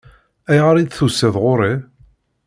Ayɣer 0.49 0.75
i 0.77 0.83
d-tusiḍ 0.85 1.35
ɣur-i? 1.43 1.73